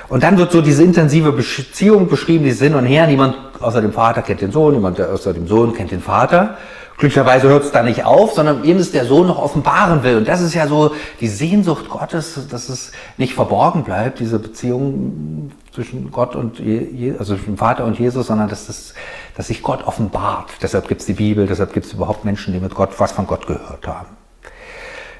Und 0.09 0.23
dann 0.23 0.37
wird 0.37 0.51
so 0.51 0.61
diese 0.61 0.83
intensive 0.83 1.31
Beziehung 1.31 2.07
beschrieben, 2.07 2.43
die 2.43 2.51
Sinn 2.51 2.75
und 2.75 2.85
Her. 2.85 3.07
Niemand 3.07 3.35
außer 3.61 3.81
dem 3.81 3.93
Vater 3.93 4.21
kennt 4.21 4.41
den 4.41 4.51
Sohn, 4.51 4.73
niemand 4.73 4.99
außer 4.99 5.33
dem 5.33 5.47
Sohn 5.47 5.73
kennt 5.73 5.91
den 5.91 6.01
Vater. 6.01 6.57
Glücklicherweise 6.97 7.49
hört 7.49 7.65
es 7.65 7.71
da 7.71 7.83
nicht 7.83 8.05
auf, 8.05 8.33
sondern 8.33 8.63
eben 8.63 8.79
es 8.79 8.91
der 8.91 9.05
Sohn 9.05 9.27
noch 9.27 9.37
offenbaren 9.37 10.03
will. 10.03 10.15
Und 10.15 10.27
das 10.27 10.39
ist 10.39 10.53
ja 10.53 10.65
so 10.65 10.95
die 11.19 11.27
Sehnsucht 11.27 11.89
Gottes, 11.89 12.47
dass 12.49 12.69
es 12.69 12.93
nicht 13.17 13.33
verborgen 13.33 13.83
bleibt, 13.83 14.19
diese 14.19 14.39
Beziehung 14.39 15.51
zwischen 15.73 16.09
Gott 16.09 16.37
und 16.37 16.59
Je 16.59 17.15
also 17.19 17.35
zwischen 17.35 17.57
Vater 17.57 17.83
und 17.83 17.99
Jesus, 17.99 18.27
sondern 18.27 18.47
dass, 18.47 18.67
das, 18.67 18.93
dass 19.35 19.47
sich 19.47 19.61
Gott 19.61 19.85
offenbart. 19.85 20.51
Deshalb 20.61 20.87
gibt 20.87 21.01
es 21.01 21.07
die 21.07 21.13
Bibel, 21.13 21.47
deshalb 21.47 21.73
gibt 21.73 21.85
es 21.85 21.93
überhaupt 21.93 22.23
Menschen, 22.23 22.53
die 22.53 22.61
mit 22.61 22.73
Gott 22.73 22.97
was 22.97 23.11
von 23.11 23.27
Gott 23.27 23.45
gehört 23.45 23.85
haben. 23.85 24.15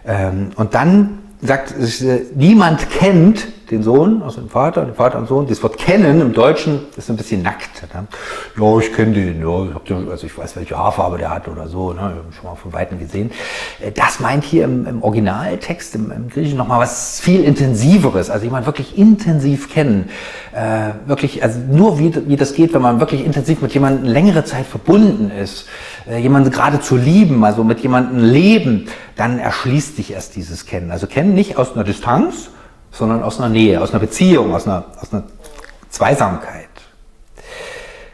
Ähm, 0.06 0.52
und 0.56 0.74
dann 0.76 1.20
sagt, 1.42 1.74
äh, 2.02 2.22
niemand 2.36 2.90
kennt 2.90 3.48
den 3.72 3.84
Sohn, 3.84 4.22
also 4.22 4.42
den 4.42 4.50
Vater, 4.50 4.86
den 4.86 4.94
Vater 4.94 5.18
und 5.18 5.28
Sohn. 5.28 5.48
Das 5.48 5.62
Wort 5.64 5.78
kennen 5.78 6.22
im 6.22 6.34
Deutschen 6.34 6.82
ist 6.96 7.10
ein 7.10 7.18
bisschen 7.18 7.42
nackt. 7.42 7.84
Ne? 7.94 8.08
Ja, 8.60 8.80
ich 8.80 8.94
kenne 8.94 9.14
den, 9.14 9.42
ja, 9.42 10.10
also 10.10 10.26
ich 10.26 10.38
weiß, 10.38 10.56
welche 10.56 10.78
Haarfarbe 10.78 11.18
der 11.18 11.32
hat 11.32 11.48
oder 11.48 11.68
so, 11.68 11.94
ne? 11.94 12.14
schon 12.32 12.50
mal 12.50 12.56
von 12.56 12.74
Weitem 12.74 13.00
gesehen. 13.00 13.32
Äh, 13.80 13.92
das 13.92 14.20
meint 14.20 14.44
hier 14.44 14.66
im, 14.66 14.86
im 14.86 15.04
Originaltext, 15.04 15.96
im, 15.96 16.12
im 16.12 16.30
Griechischen 16.30 16.58
nochmal 16.58 16.80
was 16.80 17.20
viel 17.20 17.44
intensiveres, 17.44 18.30
also 18.30 18.46
jemand 18.46 18.66
wirklich 18.66 18.98
intensiv 18.98 19.72
kennen. 19.72 20.10
Äh, 20.54 21.08
wirklich, 21.08 21.44
also 21.44 21.60
nur 21.60 22.00
wie, 22.00 22.14
wie 22.28 22.36
das 22.36 22.54
geht, 22.54 22.74
wenn 22.74 22.82
man 22.82 23.00
wirklich 23.00 23.26
intensiv 23.26 23.62
mit 23.62 23.74
jemandem 23.74 24.06
längere 24.06 24.46
Zeit 24.46 24.66
verbunden 24.66 25.32
ist, 25.32 25.68
äh, 26.08 26.20
jemanden 26.20 26.52
gerade 26.52 26.80
zu 26.80 26.98
lieben, 26.98 27.44
also 27.44 27.64
mit 27.64 27.80
jemandem 27.80 28.24
leben, 28.24 28.88
dann 29.16 29.40
erschließt 29.40 29.96
sich 29.96 30.12
erst 30.12 30.36
dieses 30.36 30.66
Kennen. 30.66 30.92
Also 30.92 31.08
Kennen 31.08 31.34
nicht 31.34 31.58
aus 31.58 31.74
einer 31.74 31.84
Distanz, 31.84 32.50
sondern 32.96 33.24
aus 33.24 33.40
einer 33.40 33.50
Nähe, 33.50 33.82
aus 33.82 33.92
einer 33.92 34.00
Beziehung, 34.00 34.54
aus 34.54 34.66
einer, 34.68 34.86
aus 35.00 35.14
einer 35.14 35.24
Zweisamkeit. 35.90 36.70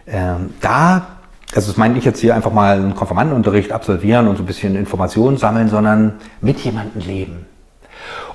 Ähm, 0.08 0.54
da, 0.60 1.08
also 1.54 1.68
das 1.68 1.78
meine 1.78 1.98
ich 1.98 2.06
jetzt 2.06 2.20
hier 2.20 2.36
einfach 2.36 2.52
mal 2.52 2.78
einen 2.78 2.96
Konfirmandenunterricht 2.96 3.72
absolvieren 3.72 4.28
und 4.28 4.38
so 4.38 4.44
ein 4.44 4.48
bisschen 4.48 4.76
Informationen 4.76 5.38
sammeln, 5.38 5.70
sondern 5.70 6.20
mit 6.42 6.60
jemandem 6.60 7.02
leben. 7.02 7.46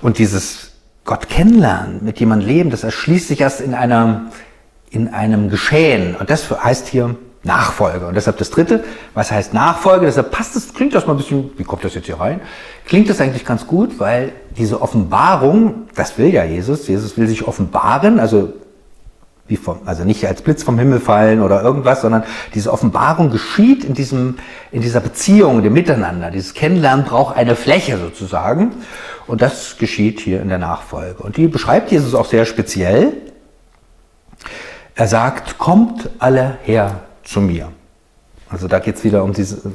Und 0.01 0.19
dieses 0.19 0.73
Gott 1.05 1.29
kennenlernen, 1.29 2.05
mit 2.05 2.19
jemandem 2.21 2.49
leben, 2.49 2.71
das 2.71 2.85
erschließt 2.85 3.29
sich 3.29 3.41
erst 3.41 3.61
in 3.61 3.75
einer, 3.75 4.31
in 4.91 5.09
einem 5.09 5.51
Geschehen. 5.51 6.17
Und 6.17 6.31
das 6.31 6.51
heißt 6.51 6.89
hier 6.89 7.17
Nachfolge. 7.47 8.07
Und 8.07 8.15
deshalb 8.15 8.37
das 8.39 8.51
dritte, 8.51 8.85
was 9.15 9.31
heißt 9.31 9.55
Nachfolge? 9.55 10.07
Deshalb 10.07 10.31
passt 10.31 10.55
das, 10.57 10.75
klingt 10.75 10.95
das 10.95 11.07
mal 11.07 11.15
ein 11.15 11.17
bisschen, 11.17 11.51
wie 11.57 11.65
kommt 11.65 11.85
das 11.85 11.95
jetzt 11.95 12.07
hier 12.07 12.21
rein? 12.21 12.41
Klingt 12.85 13.09
das 13.09 13.21
eigentlich 13.21 13.45
ganz 13.45 13.67
gut, 13.67 13.99
weil 13.99 14.33
diese 14.57 14.83
Offenbarung, 14.83 15.89
das 15.95 16.19
will 16.19 16.33
ja 16.33 16.45
Jesus. 16.45 16.87
Jesus 16.89 17.17
will 17.17 17.27
sich 17.27 17.47
offenbaren, 17.47 18.21
also 18.21 18.53
wie 19.49 19.57
vom, 19.57 19.79
also 19.85 20.05
nicht 20.05 20.27
als 20.27 20.43
Blitz 20.43 20.65
vom 20.65 20.79
Himmel 20.79 20.99
fallen 20.99 21.41
oder 21.41 21.63
irgendwas, 21.63 22.01
sondern 22.01 22.25
diese 22.55 22.73
Offenbarung 22.73 23.31
geschieht 23.31 23.85
in 23.85 23.95
diesem, 23.95 24.39
in 24.73 24.83
dieser 24.83 25.01
Beziehung, 25.01 25.63
dem 25.63 25.73
Miteinander. 25.73 26.31
Dieses 26.33 26.53
Kennenlernen 26.53 27.05
braucht 27.05 27.37
eine 27.37 27.55
Fläche 27.55 27.97
sozusagen. 27.97 28.73
Und 29.27 29.43
das 29.43 29.79
geschieht 29.79 30.21
hier 30.21 30.43
in 30.43 30.49
der 30.49 30.59
Nachfolge. 30.59 31.23
Und 31.23 31.37
die 31.37 31.49
beschreibt 31.49 31.91
Jesus 31.93 32.15
auch 32.15 32.27
sehr 32.27 32.45
speziell. 32.45 33.13
Er 34.95 35.07
sagt, 35.07 35.59
kommt 35.59 36.11
alle 36.19 36.59
her 36.63 37.01
zu 37.27 37.41
mir. 37.41 37.73
Also 38.49 38.69
da 38.69 38.79
geht 38.79 38.97
es 38.97 39.05
wieder 39.05 39.25
um 39.25 39.33
diese, 39.33 39.73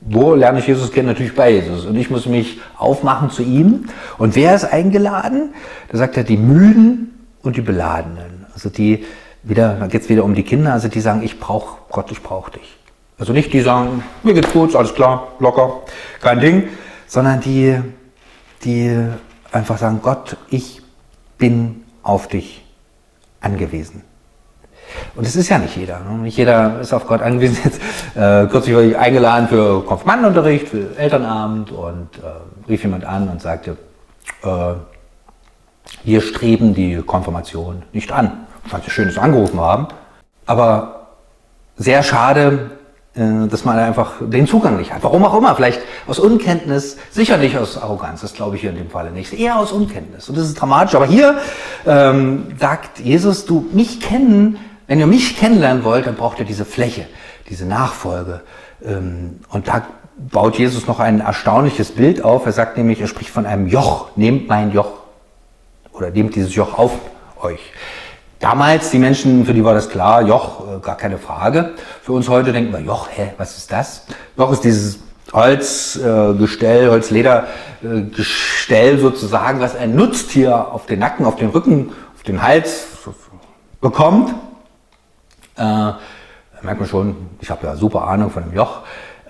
wo 0.00 0.34
lerne 0.34 0.58
ich 0.58 0.66
Jesus 0.66 0.92
kennen? 0.92 1.08
Natürlich 1.08 1.34
bei 1.34 1.50
Jesus. 1.50 1.86
Und 1.86 1.96
ich 1.96 2.10
muss 2.10 2.26
mich 2.26 2.60
aufmachen 2.76 3.30
zu 3.30 3.42
ihm. 3.42 3.88
Und 4.18 4.36
wer 4.36 4.54
ist 4.54 4.64
eingeladen? 4.64 5.54
Da 5.90 5.98
sagt 5.98 6.16
er, 6.16 6.24
die 6.24 6.36
Müden 6.36 7.26
und 7.42 7.56
die 7.56 7.62
Beladenen. 7.62 8.46
Also 8.52 8.68
die 8.68 9.04
wieder, 9.42 9.76
da 9.76 9.86
geht 9.86 10.02
es 10.02 10.08
wieder 10.08 10.24
um 10.24 10.34
die 10.34 10.42
Kinder, 10.42 10.72
also 10.72 10.88
die 10.88 11.00
sagen, 11.00 11.22
ich 11.22 11.38
brauche 11.38 11.78
Gott, 11.90 12.10
ich 12.10 12.22
brauche 12.22 12.50
dich. 12.50 12.76
Also 13.18 13.32
nicht 13.32 13.52
die 13.52 13.60
sagen, 13.60 14.02
mir 14.22 14.34
geht's 14.34 14.52
gut, 14.52 14.74
alles 14.74 14.92
klar, 14.94 15.28
locker, 15.38 15.82
kein 16.20 16.40
Ding, 16.40 16.68
sondern 17.06 17.40
die, 17.40 17.80
die 18.64 19.06
einfach 19.52 19.78
sagen, 19.78 20.00
Gott, 20.02 20.36
ich 20.50 20.82
bin 21.38 21.84
auf 22.02 22.28
dich 22.28 22.64
angewiesen. 23.40 24.02
Und 25.14 25.26
es 25.26 25.36
ist 25.36 25.48
ja 25.48 25.58
nicht 25.58 25.76
jeder. 25.76 26.00
Ne? 26.00 26.18
Nicht 26.18 26.36
jeder 26.36 26.80
ist 26.80 26.92
auf 26.92 27.06
Gott 27.06 27.22
angewiesen. 27.22 27.58
Jetzt 27.64 27.80
äh, 28.14 28.46
kürzlich 28.46 28.74
war 28.74 28.82
ich 28.82 28.96
eingeladen 28.96 29.48
für 29.48 29.82
Konfirmandenunterricht, 29.84 30.68
für 30.68 30.96
Elternabend 30.96 31.70
und 31.70 32.08
äh, 32.18 32.68
rief 32.68 32.82
jemand 32.82 33.04
an 33.04 33.28
und 33.28 33.40
sagte, 33.40 33.76
äh, 34.42 34.74
wir 36.04 36.20
streben 36.20 36.74
die 36.74 36.96
Konfirmation 37.02 37.82
nicht 37.92 38.12
an. 38.12 38.46
Fand 38.66 38.86
ich 38.86 38.92
schön, 38.92 39.06
dass 39.06 39.14
sie 39.14 39.20
angerufen 39.20 39.60
haben. 39.60 39.88
Aber 40.46 41.08
sehr 41.76 42.02
schade, 42.02 42.70
äh, 43.14 43.48
dass 43.48 43.64
man 43.64 43.78
einfach 43.78 44.14
den 44.20 44.46
Zugang 44.46 44.76
nicht 44.76 44.92
hat. 44.92 45.02
Warum 45.02 45.24
auch 45.24 45.36
immer, 45.36 45.54
vielleicht 45.54 45.80
aus 46.06 46.18
Unkenntnis, 46.18 46.96
sicher 47.10 47.38
nicht 47.38 47.56
aus 47.56 47.80
Arroganz, 47.80 48.20
das 48.20 48.34
glaube 48.34 48.56
ich 48.56 48.62
hier 48.62 48.70
in 48.70 48.76
dem 48.76 48.90
Falle 48.90 49.10
nicht, 49.10 49.32
eher 49.32 49.58
aus 49.58 49.72
Unkenntnis. 49.72 50.28
Und 50.28 50.36
das 50.36 50.46
ist 50.46 50.54
dramatisch. 50.60 50.94
Aber 50.94 51.06
hier 51.06 51.38
ähm, 51.86 52.46
sagt 52.58 53.00
Jesus, 53.00 53.46
du 53.46 53.66
mich 53.72 54.00
kennen, 54.00 54.58
wenn 54.86 55.00
ihr 55.00 55.06
mich 55.06 55.36
kennenlernen 55.36 55.84
wollt, 55.84 56.06
dann 56.06 56.16
braucht 56.16 56.38
ihr 56.38 56.44
diese 56.44 56.64
Fläche, 56.64 57.06
diese 57.48 57.66
Nachfolge. 57.66 58.42
Ähm, 58.84 59.40
und 59.50 59.68
da 59.68 59.86
baut 60.16 60.58
Jesus 60.58 60.86
noch 60.86 61.00
ein 61.00 61.20
erstaunliches 61.20 61.92
Bild 61.92 62.24
auf. 62.24 62.46
Er 62.46 62.52
sagt 62.52 62.76
nämlich, 62.76 63.00
er 63.00 63.06
spricht 63.06 63.30
von 63.30 63.46
einem 63.46 63.66
Joch. 63.66 64.08
Nehmt 64.16 64.48
mein 64.48 64.72
Joch 64.72 64.92
oder 65.92 66.10
nehmt 66.10 66.34
dieses 66.34 66.54
Joch 66.54 66.78
auf 66.78 66.92
euch. 67.42 67.60
Damals, 68.38 68.90
die 68.90 68.98
Menschen, 68.98 69.46
für 69.46 69.54
die 69.54 69.64
war 69.64 69.74
das 69.74 69.88
klar, 69.88 70.22
Joch, 70.22 70.60
äh, 70.60 70.80
gar 70.80 70.96
keine 70.96 71.18
Frage. 71.18 71.74
Für 72.02 72.12
uns 72.12 72.28
heute 72.28 72.52
denken 72.52 72.72
wir, 72.72 72.80
Joch, 72.80 73.08
hä, 73.10 73.32
was 73.38 73.56
ist 73.56 73.72
das? 73.72 74.04
Joch 74.36 74.52
ist 74.52 74.62
dieses 74.62 74.98
Holzgestell, 75.32 76.86
äh, 76.86 76.90
Holzledergestell 76.90 78.98
sozusagen, 78.98 79.60
was 79.60 79.74
ein 79.74 79.96
Nutztier 79.96 80.72
auf 80.72 80.86
den 80.86 81.00
Nacken, 81.00 81.26
auf 81.26 81.36
den 81.36 81.48
Rücken, 81.48 81.92
auf 82.14 82.22
den 82.22 82.42
Hals 82.42 82.86
bekommt. 83.80 84.34
Äh, 85.56 85.92
merkt 86.62 86.80
man 86.80 86.88
schon, 86.88 87.16
ich 87.40 87.50
habe 87.50 87.66
ja 87.66 87.76
super 87.76 88.06
Ahnung 88.08 88.30
von 88.30 88.44
dem 88.44 88.54
Joch. 88.54 88.80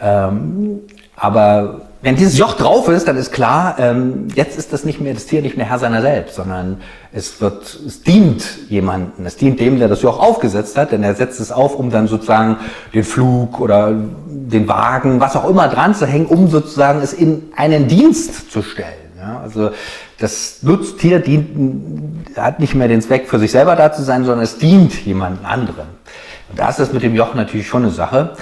Ähm, 0.00 0.80
aber 1.16 1.80
wenn 2.02 2.14
dieses 2.14 2.36
Joch 2.36 2.54
drauf 2.54 2.88
ist, 2.88 3.08
dann 3.08 3.16
ist 3.16 3.32
klar, 3.32 3.76
ähm, 3.78 4.28
jetzt 4.34 4.58
ist 4.58 4.72
das 4.72 4.84
nicht 4.84 5.00
mehr 5.00 5.14
das 5.14 5.26
Tier 5.26 5.40
nicht 5.40 5.56
mehr 5.56 5.66
Herr 5.66 5.78
seiner 5.78 6.02
selbst, 6.02 6.36
sondern 6.36 6.82
es 7.12 7.40
wird, 7.40 7.64
es 7.86 8.02
dient 8.02 8.44
jemanden, 8.68 9.24
es 9.24 9.36
dient 9.36 9.58
dem, 9.58 9.78
der 9.78 9.88
das 9.88 10.02
Joch 10.02 10.20
aufgesetzt 10.20 10.76
hat, 10.76 10.92
denn 10.92 11.02
er 11.02 11.14
setzt 11.14 11.40
es 11.40 11.50
auf, 11.50 11.74
um 11.74 11.90
dann 11.90 12.06
sozusagen 12.06 12.58
den 12.92 13.02
Flug 13.02 13.60
oder 13.60 13.92
den 14.26 14.68
Wagen, 14.68 15.20
was 15.20 15.36
auch 15.36 15.48
immer 15.48 15.68
dran 15.68 15.94
zu 15.94 16.06
hängen, 16.06 16.26
um 16.26 16.48
sozusagen 16.48 17.00
es 17.00 17.14
in 17.14 17.50
einen 17.56 17.88
Dienst 17.88 18.52
zu 18.52 18.62
stellen. 18.62 18.92
Ja, 19.18 19.40
also 19.42 19.70
das 20.18 20.58
Nutztier 20.62 21.18
dient, 21.18 22.36
hat 22.36 22.60
nicht 22.60 22.74
mehr 22.74 22.88
den 22.88 23.00
Zweck, 23.00 23.26
für 23.26 23.38
sich 23.38 23.50
selber 23.50 23.74
da 23.74 23.92
zu 23.92 24.02
sein, 24.02 24.24
sondern 24.24 24.44
es 24.44 24.58
dient 24.58 25.06
jemand 25.06 25.44
anderen. 25.44 25.95
Und 26.48 26.58
da 26.58 26.68
ist 26.68 26.78
das 26.78 26.92
mit 26.92 27.02
dem 27.02 27.14
Joch 27.14 27.34
natürlich 27.34 27.66
schon 27.66 27.82
eine 27.82 27.92
Sache. 27.92 28.36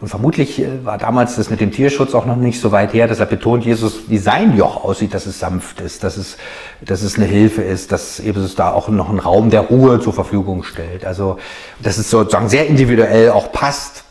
Und 0.00 0.08
vermutlich 0.08 0.60
äh, 0.60 0.84
war 0.84 0.96
damals 0.96 1.36
das 1.36 1.50
mit 1.50 1.60
dem 1.60 1.72
Tierschutz 1.72 2.14
auch 2.14 2.24
noch 2.24 2.36
nicht 2.36 2.60
so 2.60 2.72
weit 2.72 2.94
her, 2.94 3.06
dass 3.06 3.20
er 3.20 3.26
betont, 3.26 3.64
Jesus, 3.64 4.08
wie 4.08 4.18
sein 4.18 4.56
Joch 4.56 4.82
aussieht, 4.82 5.12
dass 5.12 5.26
es 5.26 5.38
sanft 5.38 5.80
ist, 5.80 6.02
dass 6.04 6.16
es, 6.16 6.38
dass 6.80 7.02
es 7.02 7.16
eine 7.16 7.26
Hilfe 7.26 7.62
ist, 7.62 7.92
dass 7.92 8.18
eben 8.18 8.42
es 8.42 8.54
da 8.54 8.72
auch 8.72 8.88
noch 8.88 9.10
einen 9.10 9.18
Raum 9.18 9.50
der 9.50 9.60
Ruhe 9.60 10.00
zur 10.00 10.14
Verfügung 10.14 10.62
stellt. 10.62 11.04
Also, 11.04 11.38
dass 11.80 11.98
es 11.98 12.08
sozusagen 12.10 12.48
sehr 12.48 12.66
individuell 12.66 13.30
auch 13.30 13.52
passt. 13.52 14.04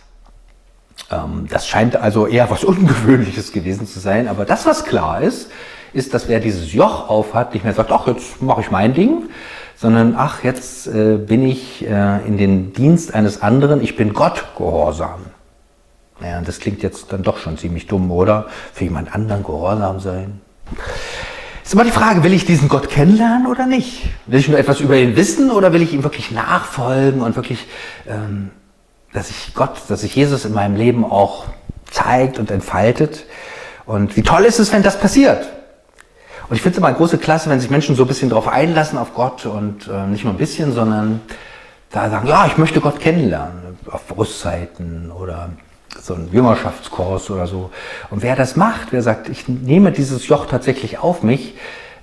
Ähm, 1.12 1.48
das 1.50 1.68
scheint 1.68 1.96
also 1.96 2.28
eher 2.28 2.52
was 2.52 2.64
Ungewöhnliches 2.64 3.52
gewesen 3.52 3.88
zu 3.88 4.00
sein. 4.00 4.28
Aber 4.28 4.46
das, 4.46 4.68
was 4.68 4.86
klar 4.86 5.22
ist, 5.22 5.50
ist, 5.92 6.14
dass 6.14 6.28
wer 6.28 6.40
dieses 6.40 6.72
Joch 6.72 7.10
aufhat, 7.10 7.56
nicht 7.56 7.64
mehr 7.64 7.74
sagt, 7.74 7.92
ach, 7.92 8.06
jetzt 8.06 8.44
mache 8.44 8.62
ich 8.62 8.70
mein 8.70 8.94
Ding, 8.94 9.24
sondern 9.80 10.16
ach, 10.18 10.44
jetzt 10.44 10.88
äh, 10.88 11.16
bin 11.16 11.48
ich 11.48 11.88
äh, 11.88 12.28
in 12.28 12.38
den 12.38 12.74
Dienst 12.74 13.14
eines 13.14 13.42
anderen, 13.42 13.82
ich 13.82 13.96
bin 13.96 14.14
Gott 14.14 14.44
gehorsam. 14.58 15.22
Naja, 16.20 16.42
das 16.42 16.60
klingt 16.60 16.84
jetzt 16.84 17.14
dann 17.14 17.24
doch 17.24 17.38
schon 17.38 17.58
ziemlich 17.58 17.88
dumm, 17.88 18.12
oder? 18.12 18.48
Für 18.74 18.84
jemand 18.84 19.16
anderen 19.16 19.42
gehorsam 19.42 20.02
sein. 20.02 20.42
Ist 21.64 21.74
immer 21.74 21.86
die 21.86 21.92
Frage, 21.92 22.24
will 22.24 22.34
ich 22.34 22.46
diesen 22.46 22.68
Gott 22.68 22.90
kennenlernen 22.90 23.48
oder 23.48 23.66
nicht? 23.66 24.10
Will 24.26 24.40
ich 24.40 24.50
nur 24.50 24.60
etwas 24.60 24.82
über 24.82 24.98
ihn 24.98 25.16
wissen 25.16 25.50
oder 25.50 25.72
will 25.72 25.82
ich 25.82 25.94
ihm 25.94 26.04
wirklich 26.04 26.30
nachfolgen 26.32 27.22
und 27.22 27.38
wirklich, 27.38 27.66
ähm, 28.06 28.50
dass 29.14 29.30
sich 29.30 29.54
Gott, 29.54 29.78
dass 29.88 30.02
sich 30.02 30.14
Jesus 30.14 30.44
in 30.44 30.54
meinem 30.54 30.76
Leben 30.76 31.06
auch 31.06 31.46
zeigt 31.90 32.38
und 32.38 32.52
entfaltet? 32.52 33.24
Und 33.86 34.18
wie 34.18 34.24
toll 34.24 34.44
ist 34.44 34.60
es, 34.60 34.74
wenn 34.74 34.84
das 34.84 35.00
passiert? 35.00 35.48
Und 36.50 36.56
ich 36.56 36.62
finde 36.62 36.74
es 36.74 36.78
immer 36.80 36.88
eine 36.88 36.98
große 36.98 37.20
Klasse, 37.20 37.50
wenn 37.50 37.60
sich 37.60 37.70
Menschen 37.70 37.96
so 37.96 38.04
ein 38.04 38.08
bisschen 38.08 38.30
darauf 38.30 38.48
einlassen 38.48 38.98
auf 38.98 39.14
Gott 39.14 39.46
und 39.46 39.88
äh, 39.88 40.08
nicht 40.08 40.24
nur 40.24 40.34
ein 40.34 40.38
bisschen, 40.38 40.74
sondern 40.74 41.22
da 41.92 42.10
sagen, 42.10 42.28
ja, 42.28 42.48
ich 42.48 42.58
möchte 42.58 42.82
Gott 42.82 43.00
kennenlernen, 43.00 43.78
auf 43.90 44.08
Brustzeiten 44.08 45.12
oder 45.12 45.50
so 46.02 46.16
ein 46.16 46.30
Jüngerschaftskurs 46.32 47.30
oder 47.30 47.46
so. 47.46 47.70
Und 48.10 48.24
wer 48.24 48.36
das 48.36 48.56
macht, 48.56 48.92
wer 48.92 49.02
sagt, 49.02 49.30
ich 49.30 49.48
nehme 49.48 49.92
dieses 49.92 50.28
Joch 50.28 50.48
tatsächlich 50.48 51.00
auf 51.00 51.24
mich, 51.24 51.56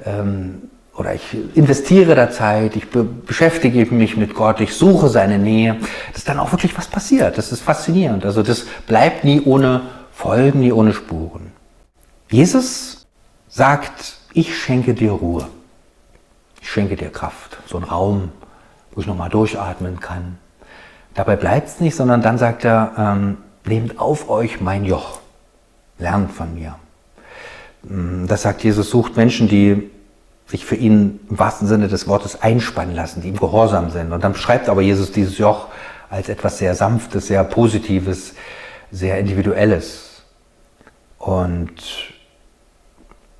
ähm, 0.04 0.62
oder 0.96 1.14
ich 1.14 1.36
investiere 1.54 2.14
da 2.14 2.30
Zeit, 2.30 2.74
ich 2.74 2.88
be 2.88 3.04
beschäftige 3.04 3.84
mich 3.92 4.16
mit 4.16 4.34
Gott, 4.34 4.60
ich 4.60 4.74
suche 4.74 5.08
seine 5.08 5.38
Nähe, 5.38 5.76
dass 6.14 6.24
dann 6.24 6.38
auch 6.38 6.52
wirklich 6.52 6.76
was 6.78 6.86
passiert. 6.86 7.36
Das 7.36 7.52
ist 7.52 7.60
faszinierend. 7.60 8.24
Also 8.24 8.42
das 8.42 8.64
bleibt 8.86 9.22
nie 9.24 9.42
ohne 9.42 9.82
Folgen, 10.12 10.60
nie 10.60 10.72
ohne 10.72 10.94
Spuren. 10.94 11.52
Jesus 12.30 13.06
sagt, 13.48 14.16
ich 14.36 14.54
schenke 14.54 14.92
dir 14.92 15.12
Ruhe. 15.12 15.46
Ich 16.60 16.70
schenke 16.70 16.94
dir 16.94 17.08
Kraft. 17.08 17.56
So 17.66 17.78
ein 17.78 17.84
Raum, 17.84 18.30
wo 18.92 19.00
ich 19.00 19.06
nochmal 19.06 19.30
durchatmen 19.30 19.98
kann. 19.98 20.38
Dabei 21.14 21.36
bleibt 21.36 21.68
es 21.68 21.80
nicht, 21.80 21.96
sondern 21.96 22.20
dann 22.20 22.36
sagt 22.36 22.66
er, 22.66 22.92
ähm, 22.98 23.38
nehmt 23.64 23.98
auf 23.98 24.28
euch 24.28 24.60
mein 24.60 24.84
Joch, 24.84 25.20
lernt 25.98 26.32
von 26.32 26.54
mir. 26.54 26.76
Mm, 27.84 28.26
das 28.26 28.42
sagt 28.42 28.62
Jesus, 28.62 28.90
sucht 28.90 29.16
Menschen, 29.16 29.48
die 29.48 29.90
sich 30.46 30.66
für 30.66 30.76
ihn 30.76 31.20
im 31.30 31.38
wahrsten 31.38 31.66
Sinne 31.66 31.88
des 31.88 32.06
Wortes 32.06 32.42
einspannen 32.42 32.94
lassen, 32.94 33.22
die 33.22 33.28
ihm 33.28 33.38
gehorsam 33.38 33.88
sind. 33.88 34.12
Und 34.12 34.22
dann 34.22 34.34
beschreibt 34.34 34.68
aber 34.68 34.82
Jesus 34.82 35.12
dieses 35.12 35.38
Joch 35.38 35.68
als 36.10 36.28
etwas 36.28 36.58
sehr 36.58 36.74
Sanftes, 36.74 37.28
sehr 37.28 37.42
Positives, 37.42 38.34
sehr 38.90 39.18
Individuelles. 39.18 40.22
Und 41.18 41.72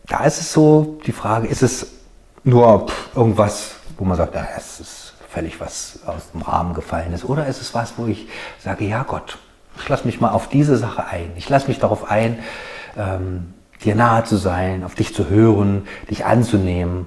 da 0.07 0.25
ist 0.25 0.41
es 0.41 0.53
so 0.53 0.99
die 1.07 1.13
Frage, 1.13 1.49
ist 1.49 1.63
es 1.63 1.87
nur 2.45 2.87
irgendwas, 3.15 3.77
wo 3.99 4.05
man 4.05 4.17
sagt, 4.17 4.35
ja, 4.35 4.47
es 4.57 4.81
ist 4.81 5.15
völlig 5.29 5.61
was 5.61 5.99
aus 6.07 6.31
dem 6.33 6.43
Rahmen 6.43 6.75
gefallen 6.75 7.13
ist, 7.13 7.25
oder 7.25 7.47
ist 7.47 7.61
es 7.61 7.75
was, 7.75 7.95
wo 7.97 8.07
ich 8.07 8.29
sage, 8.63 8.85
ja 8.85 9.03
Gott, 9.03 9.39
ich 9.79 9.89
lasse 9.89 10.07
mich 10.07 10.21
mal 10.21 10.31
auf 10.31 10.49
diese 10.49 10.77
Sache 10.77 11.07
ein. 11.07 11.33
Ich 11.37 11.49
lasse 11.49 11.69
mich 11.69 11.79
darauf 11.79 12.11
ein, 12.11 12.39
ähm, 12.97 13.53
dir 13.85 13.95
nahe 13.95 14.25
zu 14.25 14.37
sein, 14.37 14.85
auf 14.85 14.95
dich 14.95 15.15
zu 15.15 15.29
hören, 15.29 15.87
dich 16.09 16.25
anzunehmen. 16.25 17.07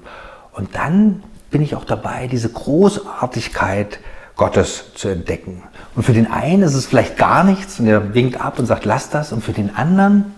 Und 0.52 0.76
dann 0.76 1.24
bin 1.50 1.62
ich 1.62 1.76
auch 1.76 1.86
dabei, 1.86 2.28
diese 2.28 2.50
Großartigkeit 2.50 4.00
Gottes 4.36 4.94
zu 4.94 5.10
entdecken. 5.10 5.64
Und 5.96 6.04
für 6.04 6.14
den 6.14 6.32
einen 6.32 6.64
ist 6.64 6.76
es 6.76 6.86
vielleicht 6.86 7.18
gar 7.18 7.44
nichts 7.44 7.80
und 7.80 7.88
er 7.88 8.14
winkt 8.14 8.40
ab 8.40 8.60
und 8.60 8.68
sagt, 8.68 8.86
lass 8.86 9.10
das. 9.10 9.34
Und 9.34 9.44
für 9.44 9.52
den 9.52 9.76
anderen 9.76 10.34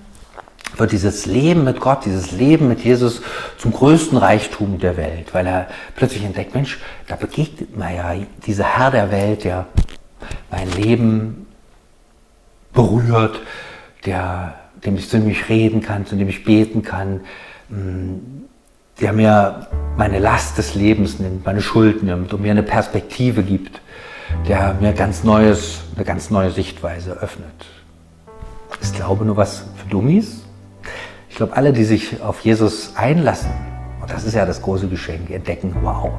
wird 0.78 0.92
dieses 0.92 1.25
Leben 1.25 1.63
mit 1.63 1.80
Gott, 1.80 2.06
dieses 2.06 2.32
Leben 2.32 2.68
mit 2.68 2.84
Jesus 2.84 3.22
zum 3.58 3.72
größten 3.72 4.18
Reichtum 4.18 4.80
der 4.80 4.98
Welt, 4.98 5.34
weil 5.34 5.46
er 5.46 5.68
plötzlich 5.96 6.24
entdeckt, 6.24 6.56
Mensch, 6.56 6.80
da 7.08 7.16
begegnet 7.16 7.75
mir 7.75 7.94
ja 7.94 8.16
dieser 8.46 8.63
Herr 8.63 8.92
der 8.92 9.12
Welt, 9.12 9.44
der 9.44 9.68
mein 10.50 10.72
Leben 10.72 11.48
berührt, 12.74 13.40
der, 14.06 14.56
dem 14.86 14.96
ich 14.96 15.10
zu 15.10 15.18
mich 15.20 15.50
reden 15.50 15.82
kann, 15.82 16.06
zu 16.06 16.16
dem 16.16 16.30
ich 16.30 16.44
beten 16.44 16.82
kann, 16.82 17.22
mm, 17.70 18.13
der 19.00 19.13
mir 19.13 19.68
meine 19.98 20.20
Last 20.20 20.58
des 20.58 20.75
Lebens 20.75 21.20
nimmt, 21.20 21.46
meine 21.46 21.62
Schuld 21.62 22.04
nimmt 22.04 22.34
und 22.34 22.42
mir 22.42 22.51
eine 22.51 22.63
Perspektive 22.63 23.44
gibt, 23.44 23.82
der 24.48 24.75
mir 24.80 24.94
ganz 24.94 25.24
neues, 25.24 25.82
eine 25.96 26.06
ganz 26.06 26.30
neue 26.30 26.51
Sichtweise 26.51 27.12
öffnet. 27.13 27.66
Ist 28.80 28.96
Glaube 28.96 29.25
nur 29.25 29.38
was 29.38 29.66
für 29.75 29.90
Dummies? 29.90 30.44
Ich 31.41 31.43
glaube, 31.48 31.57
alle, 31.57 31.74
die 31.74 31.86
sich 31.86 32.21
auf 32.21 32.41
Jesus 32.41 32.93
einlassen, 32.95 33.50
und 34.00 34.12
das 34.12 34.25
ist 34.25 34.36
ja 34.36 34.45
das 34.45 34.62
große 34.62 34.88
Geschenk, 34.88 35.31
entdecken, 35.31 35.75
wow, 35.81 36.12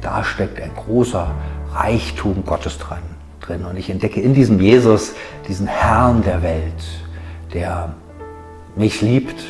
da 0.00 0.22
steckt 0.22 0.62
ein 0.62 0.70
großer 0.76 1.28
Reichtum 1.74 2.44
Gottes 2.46 2.78
dran 2.78 3.02
drin. 3.40 3.64
Und 3.64 3.76
ich 3.76 3.90
entdecke 3.90 4.20
in 4.20 4.32
diesem 4.32 4.60
Jesus 4.60 5.14
diesen 5.48 5.66
Herrn 5.66 6.22
der 6.22 6.44
Welt, 6.44 6.84
der 7.52 7.96
mich 8.76 9.02
liebt 9.02 9.42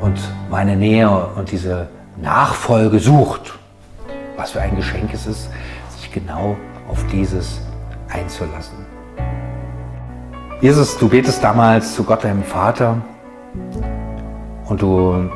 und 0.00 0.18
meine 0.50 0.74
Nähe 0.74 1.08
und 1.08 1.52
diese 1.52 1.86
Nachfolge 2.20 2.98
sucht. 2.98 3.56
Was 4.36 4.50
für 4.50 4.60
ein 4.60 4.74
Geschenk 4.74 5.14
es 5.14 5.28
ist, 5.28 5.48
sich 5.96 6.10
genau 6.10 6.56
auf 6.88 7.06
dieses 7.12 7.60
einzulassen. 8.08 8.78
Jesus, 10.60 10.98
du 10.98 11.08
betest 11.08 11.44
damals 11.44 11.94
zu 11.94 12.02
Gott, 12.02 12.24
deinem 12.24 12.42
Vater, 12.42 13.00
und 14.66 14.82
du 14.82 15.30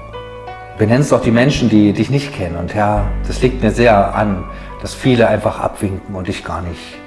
benennst 0.78 1.12
auch 1.12 1.20
die 1.20 1.30
Menschen, 1.30 1.68
die 1.68 1.92
dich 1.92 2.10
nicht 2.10 2.32
kennen. 2.32 2.56
Und 2.56 2.74
Herr, 2.74 3.10
das 3.26 3.42
liegt 3.42 3.62
mir 3.62 3.70
sehr 3.70 4.14
an, 4.14 4.44
dass 4.80 4.94
viele 4.94 5.28
einfach 5.28 5.60
abwinken 5.60 6.14
und 6.14 6.28
dich 6.28 6.44
gar 6.44 6.62
nicht 6.62 6.98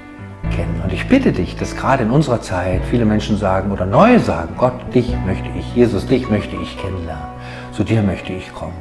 kennen. 0.54 0.80
Und 0.84 0.92
ich 0.92 1.08
bitte 1.08 1.32
dich, 1.32 1.56
dass 1.56 1.76
gerade 1.76 2.04
in 2.04 2.10
unserer 2.10 2.40
Zeit 2.40 2.82
viele 2.90 3.04
Menschen 3.04 3.38
sagen 3.38 3.70
oder 3.72 3.86
neu 3.86 4.18
sagen, 4.18 4.54
Gott, 4.58 4.74
dich 4.94 5.16
möchte 5.26 5.48
ich, 5.58 5.74
Jesus, 5.74 6.06
dich 6.06 6.28
möchte 6.28 6.56
ich 6.56 6.78
kennenlernen. 6.78 7.32
Zu 7.72 7.84
dir 7.84 8.02
möchte 8.02 8.32
ich 8.32 8.52
kommen. 8.54 8.76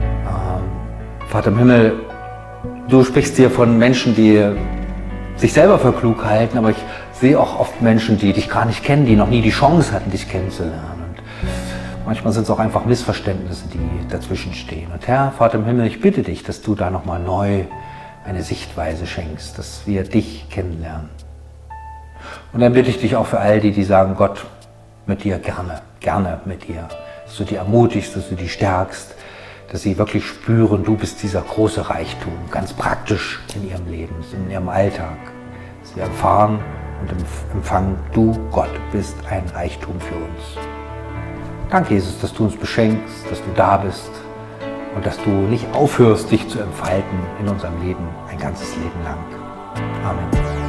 Ähm, 0.00 1.28
Vater 1.28 1.50
im 1.50 1.58
Himmel, 1.58 2.00
du 2.88 3.04
sprichst 3.04 3.36
hier 3.36 3.50
von 3.50 3.78
Menschen, 3.78 4.16
die 4.16 4.44
sich 5.36 5.52
selber 5.52 5.78
für 5.78 5.92
klug 5.92 6.24
halten, 6.24 6.58
aber 6.58 6.70
ich 6.70 6.84
sehe 7.12 7.38
auch 7.38 7.58
oft 7.58 7.80
Menschen, 7.80 8.18
die 8.18 8.32
dich 8.32 8.50
gar 8.50 8.64
nicht 8.64 8.82
kennen, 8.82 9.06
die 9.06 9.16
noch 9.16 9.28
nie 9.28 9.42
die 9.42 9.50
Chance 9.50 9.92
hatten, 9.92 10.10
dich 10.10 10.28
kennenzulernen. 10.28 10.99
Manchmal 12.10 12.32
sind 12.32 12.42
es 12.42 12.50
auch 12.50 12.58
einfach 12.58 12.86
Missverständnisse, 12.86 13.66
die 13.72 14.08
dazwischen 14.08 14.52
stehen. 14.52 14.90
Und 14.90 15.06
Herr, 15.06 15.30
Vater 15.30 15.58
im 15.58 15.64
Himmel, 15.64 15.86
ich 15.86 16.00
bitte 16.00 16.24
dich, 16.24 16.42
dass 16.42 16.60
du 16.60 16.74
da 16.74 16.90
nochmal 16.90 17.20
neu 17.20 17.66
eine 18.24 18.42
Sichtweise 18.42 19.06
schenkst, 19.06 19.56
dass 19.56 19.82
wir 19.86 20.02
dich 20.02 20.50
kennenlernen. 20.50 21.08
Und 22.52 22.62
dann 22.62 22.72
bitte 22.72 22.90
ich 22.90 22.98
dich 22.98 23.14
auch 23.14 23.26
für 23.26 23.38
all 23.38 23.60
die, 23.60 23.70
die 23.70 23.84
sagen, 23.84 24.16
Gott, 24.16 24.44
mit 25.06 25.22
dir 25.22 25.38
gerne, 25.38 25.82
gerne 26.00 26.40
mit 26.46 26.66
dir, 26.66 26.88
dass 27.26 27.36
du 27.36 27.44
die 27.44 27.54
ermutigst, 27.54 28.16
dass 28.16 28.28
du 28.28 28.34
die 28.34 28.48
stärkst, 28.48 29.14
dass 29.70 29.82
sie 29.82 29.96
wirklich 29.96 30.26
spüren, 30.26 30.82
du 30.82 30.96
bist 30.96 31.22
dieser 31.22 31.42
große 31.42 31.90
Reichtum, 31.90 32.32
ganz 32.50 32.72
praktisch 32.72 33.38
in 33.54 33.70
ihrem 33.70 33.88
Leben, 33.88 34.16
in 34.32 34.50
ihrem 34.50 34.68
Alltag. 34.68 35.16
Dass 35.80 35.94
sie 35.94 36.00
erfahren 36.00 36.58
und 37.02 37.12
empfangen, 37.54 37.96
du 38.12 38.36
Gott 38.50 38.80
bist 38.90 39.14
ein 39.30 39.44
Reichtum 39.54 39.94
für 40.00 40.16
uns. 40.16 40.79
Danke, 41.70 41.94
Jesus, 41.94 42.18
dass 42.20 42.32
du 42.34 42.44
uns 42.44 42.56
beschenkst, 42.56 43.30
dass 43.30 43.38
du 43.38 43.50
da 43.54 43.76
bist 43.76 44.10
und 44.96 45.06
dass 45.06 45.16
du 45.22 45.30
nicht 45.30 45.66
aufhörst, 45.72 46.30
dich 46.30 46.48
zu 46.48 46.58
entfalten 46.58 47.18
in 47.40 47.48
unserem 47.48 47.80
Leben 47.80 48.08
ein 48.28 48.38
ganzes 48.38 48.74
Leben 48.76 49.04
lang. 49.04 49.18
Amen. 50.04 50.59